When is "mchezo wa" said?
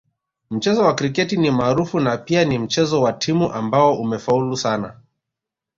0.51-0.95, 2.59-3.13